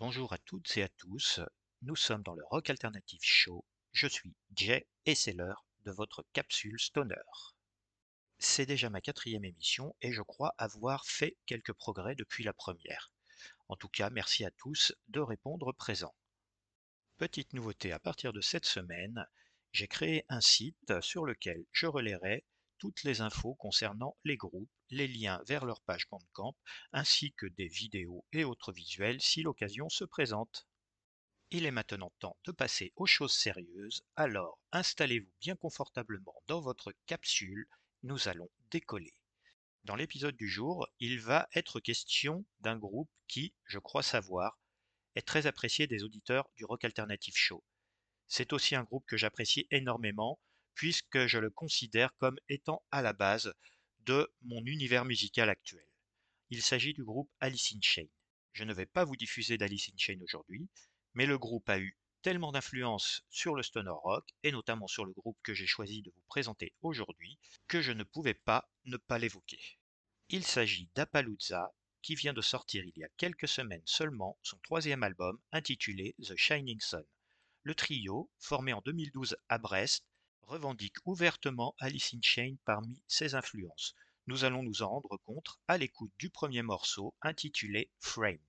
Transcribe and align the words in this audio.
Bonjour 0.00 0.32
à 0.32 0.38
toutes 0.38 0.76
et 0.76 0.84
à 0.84 0.88
tous, 0.88 1.40
nous 1.82 1.96
sommes 1.96 2.22
dans 2.22 2.36
le 2.36 2.44
Rock 2.44 2.70
Alternative 2.70 3.18
Show. 3.20 3.64
Je 3.90 4.06
suis 4.06 4.32
Jay 4.54 4.86
et 5.06 5.16
c'est 5.16 5.32
l'heure 5.32 5.66
de 5.84 5.90
votre 5.90 6.24
capsule 6.32 6.78
Stoner. 6.78 7.16
C'est 8.38 8.64
déjà 8.64 8.90
ma 8.90 9.00
quatrième 9.00 9.44
émission 9.44 9.96
et 10.00 10.12
je 10.12 10.22
crois 10.22 10.54
avoir 10.56 11.04
fait 11.04 11.36
quelques 11.46 11.72
progrès 11.72 12.14
depuis 12.14 12.44
la 12.44 12.52
première. 12.52 13.10
En 13.66 13.74
tout 13.74 13.88
cas, 13.88 14.08
merci 14.08 14.44
à 14.44 14.52
tous 14.52 14.92
de 15.08 15.18
répondre 15.18 15.72
présent. 15.72 16.14
Petite 17.16 17.52
nouveauté 17.52 17.90
à 17.90 17.98
partir 17.98 18.32
de 18.32 18.40
cette 18.40 18.66
semaine, 18.66 19.26
j'ai 19.72 19.88
créé 19.88 20.24
un 20.28 20.40
site 20.40 21.00
sur 21.00 21.26
lequel 21.26 21.66
je 21.72 21.86
relayerai 21.86 22.44
toutes 22.78 23.02
les 23.02 23.20
infos 23.20 23.56
concernant 23.56 24.16
les 24.22 24.36
groupes, 24.36 24.70
les 24.90 25.08
liens 25.08 25.42
vers 25.46 25.64
leur 25.64 25.80
page 25.82 26.08
Bandcamp, 26.08 26.56
ainsi 26.92 27.32
que 27.32 27.46
des 27.46 27.68
vidéos 27.68 28.24
et 28.32 28.44
autres 28.44 28.72
visuels 28.72 29.20
si 29.20 29.42
l'occasion 29.42 29.88
se 29.88 30.04
présente. 30.04 30.66
Il 31.50 31.64
est 31.64 31.70
maintenant 31.70 32.12
temps 32.18 32.36
de 32.44 32.52
passer 32.52 32.92
aux 32.96 33.06
choses 33.06 33.34
sérieuses, 33.34 34.02
alors 34.16 34.58
installez-vous 34.72 35.32
bien 35.40 35.56
confortablement 35.56 36.42
dans 36.46 36.60
votre 36.60 36.92
capsule, 37.06 37.66
nous 38.02 38.28
allons 38.28 38.50
décoller. 38.70 39.14
Dans 39.84 39.96
l'épisode 39.96 40.36
du 40.36 40.48
jour, 40.48 40.86
il 41.00 41.20
va 41.20 41.48
être 41.54 41.80
question 41.80 42.44
d'un 42.60 42.76
groupe 42.76 43.10
qui, 43.26 43.54
je 43.64 43.78
crois 43.78 44.02
savoir, 44.02 44.58
est 45.14 45.26
très 45.26 45.46
apprécié 45.46 45.86
des 45.86 46.04
auditeurs 46.04 46.50
du 46.56 46.64
Rock 46.64 46.84
Alternative 46.84 47.36
Show. 47.36 47.64
C'est 48.26 48.52
aussi 48.52 48.74
un 48.74 48.84
groupe 48.84 49.06
que 49.06 49.16
j'apprécie 49.16 49.66
énormément 49.70 50.38
puisque 50.74 51.26
je 51.26 51.38
le 51.38 51.50
considère 51.50 52.14
comme 52.18 52.38
étant 52.48 52.84
à 52.90 53.02
la 53.02 53.12
base 53.12 53.52
de 54.08 54.26
mon 54.40 54.64
univers 54.64 55.04
musical 55.04 55.50
actuel. 55.50 55.84
Il 56.48 56.62
s'agit 56.62 56.94
du 56.94 57.04
groupe 57.04 57.30
Alice 57.40 57.74
in 57.76 57.80
Chains. 57.82 58.08
Je 58.52 58.64
ne 58.64 58.72
vais 58.72 58.86
pas 58.86 59.04
vous 59.04 59.16
diffuser 59.16 59.58
d'Alice 59.58 59.90
in 59.90 59.98
Chains 59.98 60.22
aujourd'hui, 60.22 60.66
mais 61.12 61.26
le 61.26 61.36
groupe 61.36 61.68
a 61.68 61.78
eu 61.78 61.94
tellement 62.22 62.50
d'influence 62.50 63.22
sur 63.28 63.54
le 63.54 63.62
stoner 63.62 63.90
rock, 63.90 64.26
et 64.44 64.50
notamment 64.50 64.86
sur 64.86 65.04
le 65.04 65.12
groupe 65.12 65.36
que 65.42 65.52
j'ai 65.52 65.66
choisi 65.66 66.00
de 66.00 66.10
vous 66.10 66.22
présenter 66.26 66.74
aujourd'hui, 66.80 67.38
que 67.66 67.82
je 67.82 67.92
ne 67.92 68.02
pouvais 68.02 68.32
pas 68.32 68.72
ne 68.86 68.96
pas 68.96 69.18
l'évoquer. 69.18 69.60
Il 70.30 70.42
s'agit 70.42 70.88
d'Appalooza, 70.94 71.74
qui 72.00 72.14
vient 72.14 72.32
de 72.32 72.40
sortir 72.40 72.82
il 72.86 72.96
y 72.96 73.04
a 73.04 73.10
quelques 73.18 73.46
semaines 73.46 73.82
seulement 73.84 74.38
son 74.42 74.56
troisième 74.60 75.02
album 75.02 75.38
intitulé 75.52 76.16
The 76.22 76.34
Shining 76.34 76.80
Sun. 76.80 77.04
Le 77.62 77.74
trio, 77.74 78.30
formé 78.38 78.72
en 78.72 78.80
2012 78.80 79.36
à 79.50 79.58
Brest, 79.58 80.07
revendique 80.48 80.96
ouvertement 81.04 81.74
Alice 81.78 82.14
in 82.14 82.20
Chains 82.22 82.56
parmi 82.64 83.02
ses 83.06 83.34
influences. 83.34 83.94
Nous 84.26 84.44
allons 84.44 84.62
nous 84.62 84.82
en 84.82 84.88
rendre 84.88 85.18
compte 85.24 85.58
à 85.68 85.78
l'écoute 85.78 86.12
du 86.18 86.30
premier 86.30 86.62
morceau 86.62 87.14
intitulé 87.22 87.90
Framed. 88.00 88.40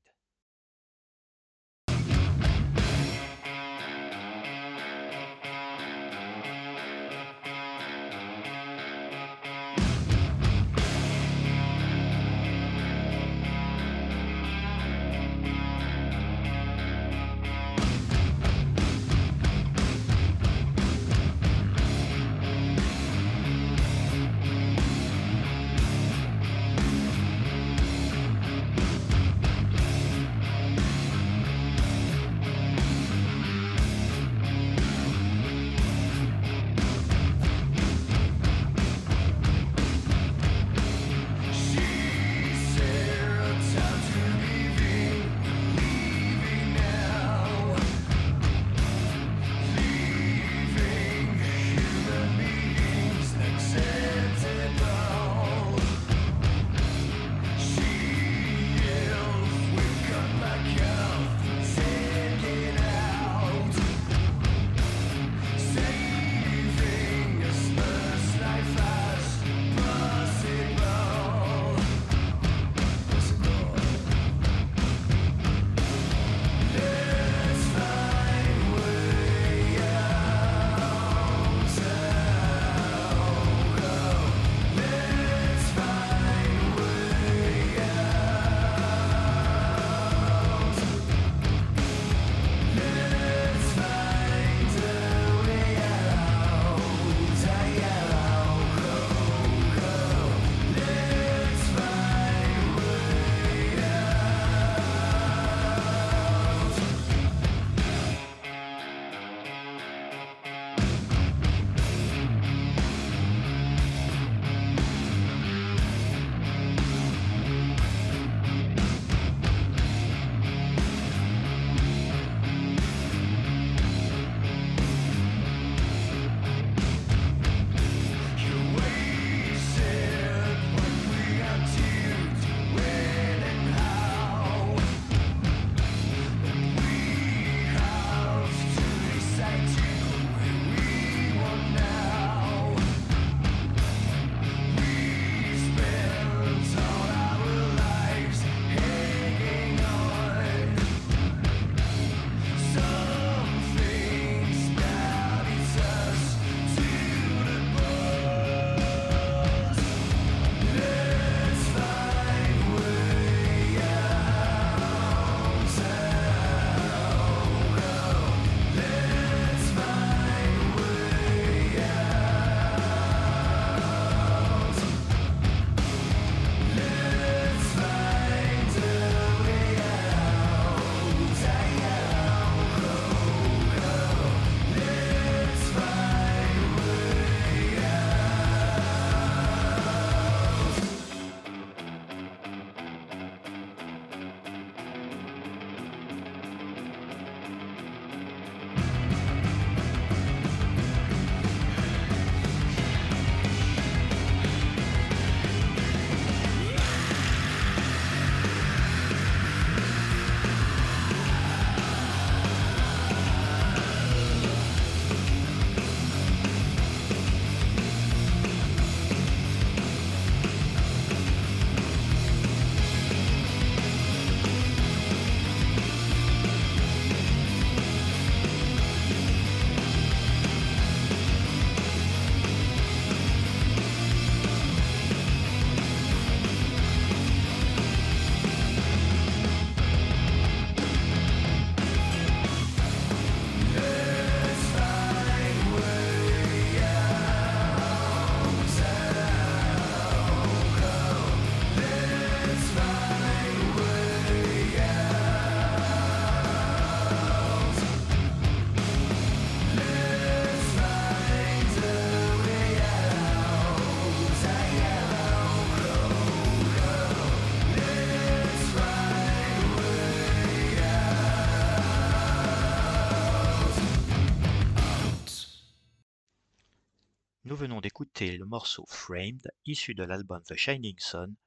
Nous 277.46 277.56
venons 277.56 277.80
d'écouter 277.80 278.36
le 278.38 278.46
morceau 278.46 278.86
Framed, 278.90 279.50
issu 279.66 279.96
de 279.96 280.04
l'album 280.04 280.44
The 280.44 280.58
Shining 280.58 281.00
Sun, 281.00 281.38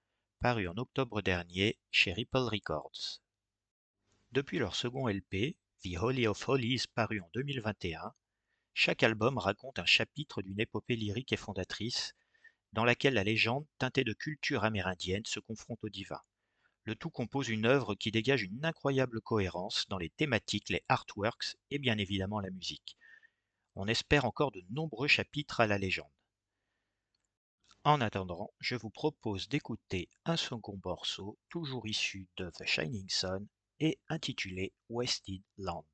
paru 0.40 0.66
en 0.66 0.78
octobre 0.78 1.20
dernier 1.20 1.78
chez 1.90 2.14
Ripple 2.14 2.48
Records. 2.50 3.20
Depuis 4.32 4.58
leur 4.58 4.74
second 4.74 5.06
LP, 5.06 5.58
The 5.84 5.98
Holy 6.00 6.26
of 6.26 6.48
Holies, 6.48 6.84
paru 6.94 7.20
en 7.20 7.28
2021, 7.34 8.14
chaque 8.72 9.02
album 9.02 9.36
raconte 9.36 9.78
un 9.78 9.84
chapitre 9.84 10.40
d'une 10.40 10.60
épopée 10.60 10.96
lyrique 10.96 11.34
et 11.34 11.36
fondatrice, 11.36 12.14
dans 12.72 12.86
laquelle 12.86 13.14
la 13.14 13.22
légende, 13.22 13.66
teintée 13.76 14.02
de 14.02 14.14
culture 14.14 14.64
amérindienne, 14.64 15.26
se 15.26 15.40
confronte 15.40 15.84
au 15.84 15.90
divin. 15.90 16.22
Le 16.84 16.96
tout 16.96 17.10
compose 17.10 17.50
une 17.50 17.66
œuvre 17.66 17.94
qui 17.96 18.10
dégage 18.10 18.44
une 18.44 18.64
incroyable 18.64 19.20
cohérence 19.20 19.86
dans 19.90 19.98
les 19.98 20.08
thématiques, 20.08 20.70
les 20.70 20.84
artworks 20.88 21.58
et 21.70 21.78
bien 21.78 21.98
évidemment 21.98 22.40
la 22.40 22.50
musique. 22.50 22.96
On 23.74 23.86
espère 23.86 24.24
encore 24.24 24.52
de 24.52 24.62
nombreux 24.70 25.08
chapitres 25.08 25.60
à 25.60 25.66
la 25.66 25.78
légende. 25.78 26.10
En 27.84 28.00
attendant, 28.00 28.52
je 28.60 28.76
vous 28.76 28.90
propose 28.90 29.48
d'écouter 29.48 30.08
un 30.24 30.36
second 30.36 30.78
morceau, 30.84 31.38
toujours 31.48 31.86
issu 31.88 32.28
de 32.36 32.50
The 32.50 32.64
Shining 32.64 33.08
Sun 33.08 33.48
et 33.80 33.98
intitulé 34.08 34.72
Wasted 34.88 35.42
Land. 35.56 35.84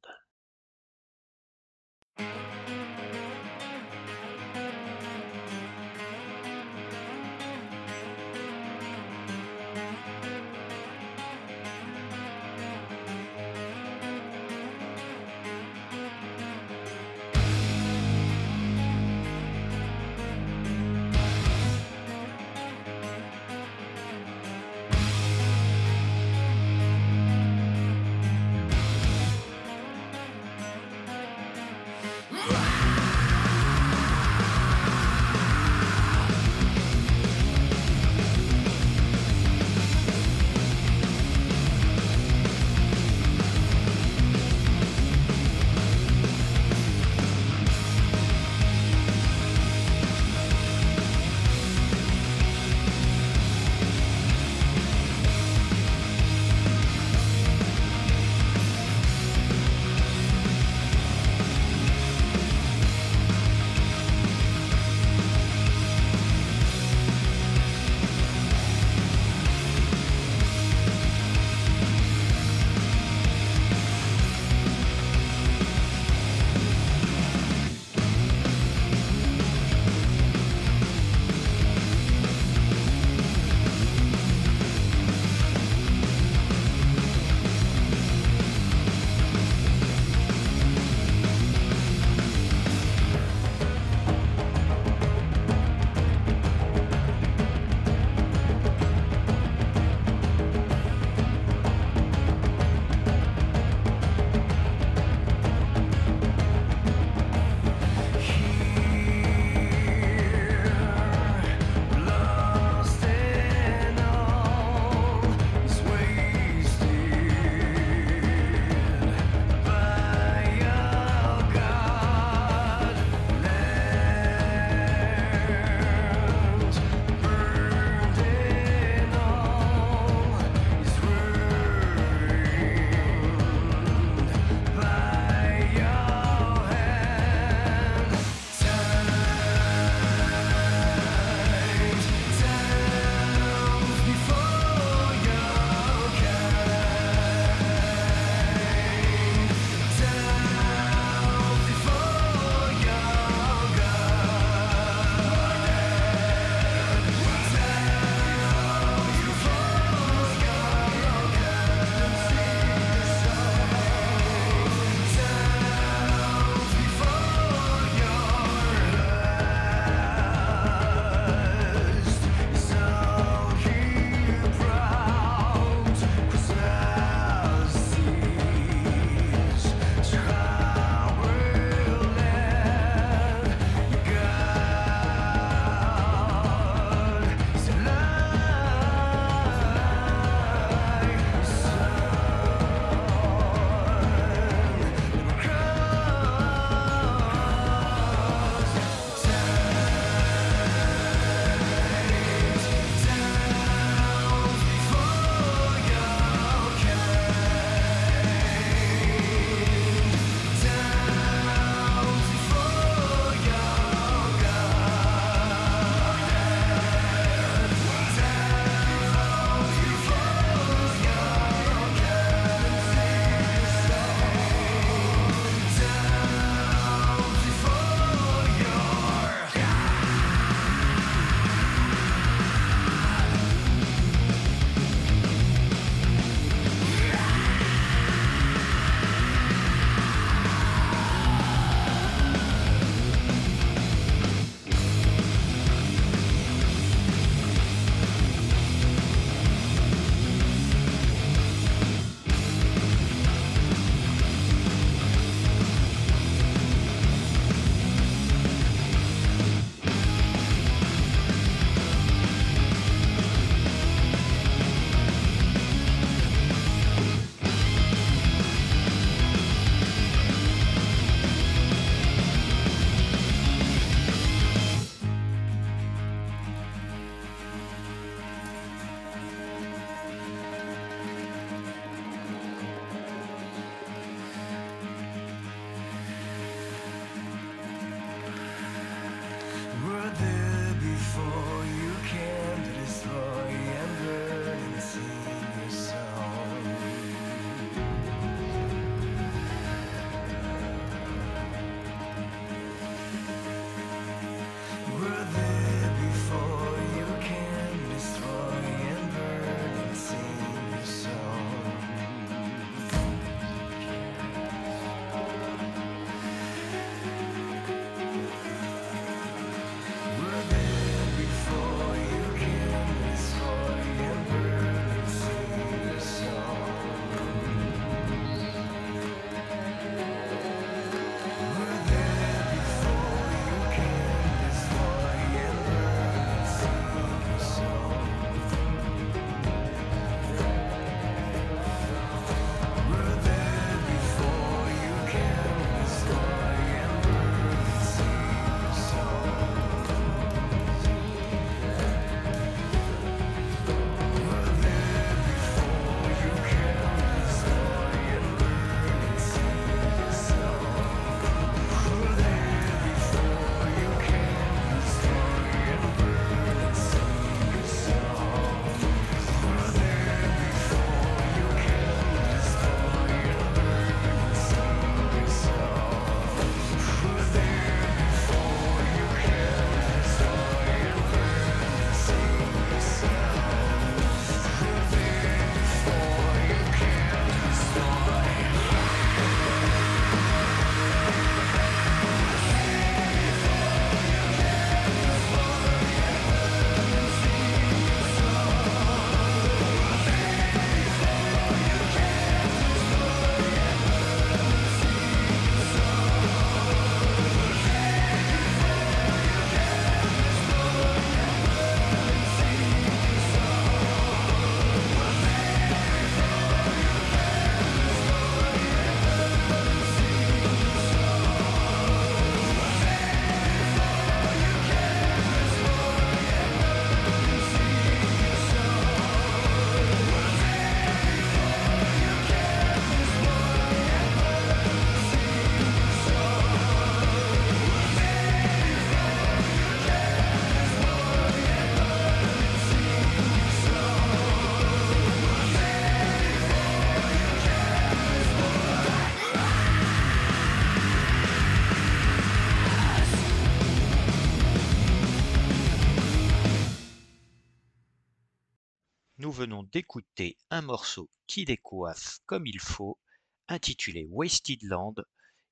Venons 459.39 459.63
d'écouter 459.63 460.37
un 460.51 460.63
morceau 460.63 461.09
qui 461.29 461.45
décoiffe 461.45 462.19
comme 462.27 462.45
il 462.45 462.59
faut, 462.59 462.99
intitulé 463.47 464.05
Wasted 464.11 464.65
Land, 464.65 464.97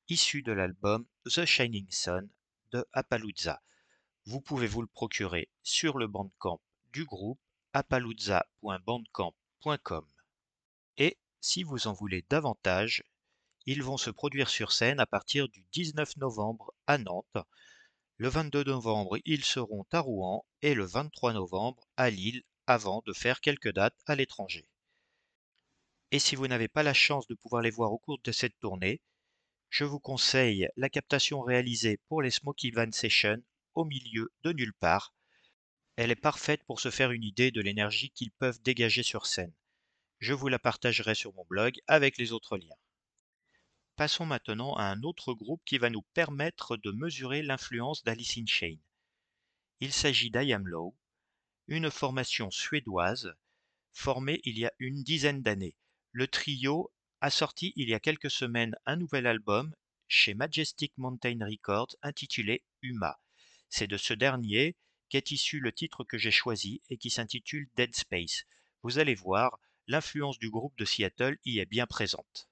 issu 0.08 0.42
de 0.42 0.50
l'album 0.50 1.06
The 1.24 1.44
Shining 1.44 1.86
Sun 1.88 2.28
de 2.72 2.84
Appalooza. 2.92 3.62
Vous 4.24 4.40
pouvez 4.40 4.66
vous 4.66 4.82
le 4.82 4.88
procurer 4.88 5.48
sur 5.62 5.98
le 5.98 6.08
bandcamp 6.08 6.60
du 6.92 7.04
groupe 7.04 7.38
appalooza.bandcamp.com. 7.74 10.06
Et 10.96 11.16
si 11.40 11.62
vous 11.62 11.86
en 11.86 11.92
voulez 11.92 12.24
davantage, 12.28 13.04
ils 13.66 13.84
vont 13.84 13.98
se 13.98 14.10
produire 14.10 14.50
sur 14.50 14.72
scène 14.72 14.98
à 14.98 15.06
partir 15.06 15.48
du 15.48 15.64
19 15.70 16.16
novembre 16.16 16.74
à 16.88 16.98
Nantes. 16.98 17.38
Le 18.16 18.30
22 18.30 18.64
novembre, 18.64 19.18
ils 19.24 19.44
seront 19.44 19.86
à 19.92 20.00
Rouen 20.00 20.44
et 20.60 20.74
le 20.74 20.84
23 20.84 21.34
novembre 21.34 21.86
à 21.96 22.10
Lille 22.10 22.42
avant 22.66 23.02
de 23.06 23.12
faire 23.12 23.40
quelques 23.40 23.72
dates 23.72 24.00
à 24.06 24.14
l'étranger. 24.14 24.68
Et 26.10 26.18
si 26.18 26.36
vous 26.36 26.46
n'avez 26.46 26.68
pas 26.68 26.82
la 26.82 26.94
chance 26.94 27.26
de 27.26 27.34
pouvoir 27.34 27.62
les 27.62 27.70
voir 27.70 27.92
au 27.92 27.98
cours 27.98 28.20
de 28.22 28.32
cette 28.32 28.58
tournée, 28.58 29.00
je 29.70 29.84
vous 29.84 29.98
conseille 29.98 30.68
la 30.76 30.88
captation 30.88 31.40
réalisée 31.40 31.98
pour 32.08 32.22
les 32.22 32.30
Smoky 32.30 32.70
Van 32.70 32.90
Sessions 32.92 33.42
au 33.74 33.84
milieu 33.84 34.32
de 34.42 34.52
nulle 34.52 34.74
part. 34.74 35.14
Elle 35.96 36.10
est 36.10 36.16
parfaite 36.16 36.62
pour 36.64 36.80
se 36.80 36.90
faire 36.90 37.10
une 37.10 37.24
idée 37.24 37.50
de 37.50 37.60
l'énergie 37.60 38.10
qu'ils 38.10 38.30
peuvent 38.30 38.62
dégager 38.62 39.02
sur 39.02 39.26
scène. 39.26 39.52
Je 40.18 40.32
vous 40.32 40.48
la 40.48 40.58
partagerai 40.58 41.14
sur 41.14 41.34
mon 41.34 41.44
blog 41.44 41.80
avec 41.86 42.16
les 42.18 42.32
autres 42.32 42.56
liens. 42.56 42.76
Passons 43.96 44.26
maintenant 44.26 44.74
à 44.74 44.84
un 44.84 45.02
autre 45.02 45.32
groupe 45.32 45.62
qui 45.64 45.78
va 45.78 45.90
nous 45.90 46.02
permettre 46.14 46.76
de 46.76 46.90
mesurer 46.90 47.42
l'influence 47.42 48.04
d'Alice 48.04 48.36
in 48.36 48.46
Chains. 48.46 48.78
Il 49.80 49.92
s'agit 49.92 50.30
d'I 50.30 50.54
Low, 50.64 50.94
une 51.68 51.90
formation 51.90 52.50
suédoise 52.50 53.34
formée 53.92 54.40
il 54.44 54.58
y 54.58 54.66
a 54.66 54.72
une 54.78 55.02
dizaine 55.02 55.42
d'années. 55.42 55.76
Le 56.12 56.28
trio 56.28 56.92
a 57.20 57.30
sorti 57.30 57.72
il 57.76 57.88
y 57.88 57.94
a 57.94 58.00
quelques 58.00 58.30
semaines 58.30 58.76
un 58.84 58.96
nouvel 58.96 59.26
album 59.26 59.74
chez 60.06 60.34
Majestic 60.34 60.92
Mountain 60.96 61.38
Records 61.40 61.96
intitulé 62.02 62.62
Uma. 62.82 63.18
C'est 63.68 63.86
de 63.86 63.96
ce 63.96 64.14
dernier 64.14 64.76
qu'est 65.08 65.30
issu 65.30 65.60
le 65.60 65.72
titre 65.72 66.04
que 66.04 66.18
j'ai 66.18 66.30
choisi 66.30 66.82
et 66.88 66.98
qui 66.98 67.10
s'intitule 67.10 67.68
Dead 67.76 67.94
Space. 67.94 68.44
Vous 68.82 68.98
allez 68.98 69.14
voir, 69.14 69.58
l'influence 69.86 70.38
du 70.38 70.50
groupe 70.50 70.76
de 70.78 70.84
Seattle 70.84 71.38
y 71.44 71.58
est 71.58 71.66
bien 71.66 71.86
présente. 71.86 72.48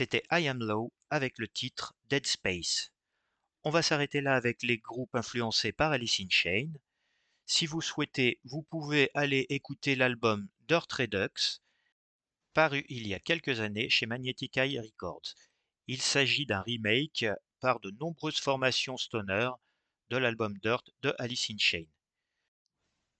C'était 0.00 0.24
I 0.32 0.48
Am 0.48 0.60
Low 0.60 0.94
avec 1.10 1.36
le 1.36 1.46
titre 1.46 1.94
Dead 2.06 2.26
Space. 2.26 2.90
On 3.64 3.70
va 3.70 3.82
s'arrêter 3.82 4.22
là 4.22 4.34
avec 4.34 4.62
les 4.62 4.78
groupes 4.78 5.14
influencés 5.14 5.72
par 5.72 5.92
Alice 5.92 6.20
in 6.20 6.30
Chains. 6.30 6.72
Si 7.44 7.66
vous 7.66 7.82
souhaitez, 7.82 8.40
vous 8.44 8.62
pouvez 8.62 9.10
aller 9.12 9.44
écouter 9.50 9.96
l'album 9.96 10.48
Dirt 10.60 10.90
Redux, 10.90 11.60
paru 12.54 12.86
il 12.88 13.06
y 13.08 13.12
a 13.12 13.20
quelques 13.20 13.60
années 13.60 13.90
chez 13.90 14.06
Magnetic 14.06 14.56
Eye 14.56 14.80
Records. 14.80 15.34
Il 15.86 16.00
s'agit 16.00 16.46
d'un 16.46 16.62
remake 16.62 17.26
par 17.60 17.78
de 17.80 17.90
nombreuses 17.90 18.40
formations 18.40 18.96
stoner 18.96 19.50
de 20.08 20.16
l'album 20.16 20.56
Dirt 20.62 20.88
de 21.02 21.14
Alice 21.18 21.50
in 21.50 21.58
Chains. 21.58 21.92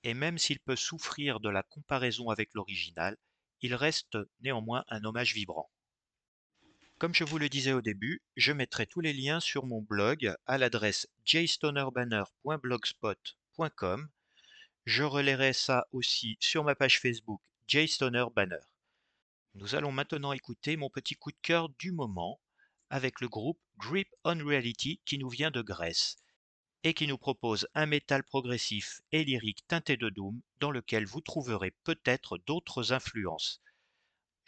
Et 0.02 0.14
même 0.14 0.38
s'il 0.38 0.60
peut 0.60 0.76
souffrir 0.76 1.40
de 1.40 1.50
la 1.50 1.62
comparaison 1.62 2.30
avec 2.30 2.54
l'original, 2.54 3.18
il 3.60 3.74
reste 3.74 4.16
néanmoins 4.40 4.86
un 4.88 5.04
hommage 5.04 5.34
vibrant. 5.34 5.70
Comme 7.00 7.14
je 7.14 7.24
vous 7.24 7.38
le 7.38 7.48
disais 7.48 7.72
au 7.72 7.80
début, 7.80 8.22
je 8.36 8.52
mettrai 8.52 8.86
tous 8.86 9.00
les 9.00 9.14
liens 9.14 9.40
sur 9.40 9.64
mon 9.64 9.80
blog 9.80 10.34
à 10.44 10.58
l'adresse 10.58 11.08
jstonerbanner.blogspot.com. 11.24 14.08
Je 14.84 15.02
relayerai 15.02 15.54
ça 15.54 15.86
aussi 15.92 16.36
sur 16.40 16.62
ma 16.62 16.74
page 16.74 17.00
Facebook 17.00 17.40
jstonerbanner. 17.68 18.60
Nous 19.54 19.74
allons 19.76 19.92
maintenant 19.92 20.32
écouter 20.32 20.76
mon 20.76 20.90
petit 20.90 21.14
coup 21.14 21.32
de 21.32 21.38
cœur 21.40 21.70
du 21.70 21.90
moment 21.90 22.38
avec 22.90 23.22
le 23.22 23.30
groupe 23.30 23.62
Grip 23.78 24.14
on 24.24 24.36
Reality 24.36 25.00
qui 25.06 25.16
nous 25.16 25.30
vient 25.30 25.50
de 25.50 25.62
Grèce 25.62 26.18
et 26.84 26.92
qui 26.92 27.06
nous 27.06 27.16
propose 27.16 27.66
un 27.72 27.86
métal 27.86 28.24
progressif 28.24 29.00
et 29.10 29.24
lyrique 29.24 29.66
teinté 29.68 29.96
de 29.96 30.10
doom 30.10 30.42
dans 30.58 30.70
lequel 30.70 31.06
vous 31.06 31.22
trouverez 31.22 31.70
peut-être 31.82 32.36
d'autres 32.46 32.92
influences. 32.92 33.62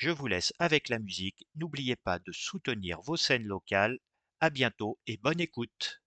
Je 0.03 0.11
vous 0.11 0.27
laisse 0.27 0.53
avec 0.59 0.89
la 0.89 0.99
musique, 0.99 1.47
n'oubliez 1.55 1.95
pas 1.95 2.19
de 2.19 2.33
soutenir 2.33 3.01
vos 3.03 3.17
scènes 3.17 3.47
locales. 3.47 4.01
À 4.41 4.51
bientôt 4.51 4.99
et 5.07 5.17
bonne 5.17 5.39
écoute. 5.39 6.03